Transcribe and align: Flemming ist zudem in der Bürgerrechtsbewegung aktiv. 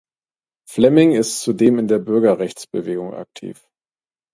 Flemming 0.67 1.11
ist 1.11 1.41
zudem 1.41 1.77
in 1.77 1.87
der 1.87 1.99
Bürgerrechtsbewegung 1.99 3.13
aktiv. 3.13 3.63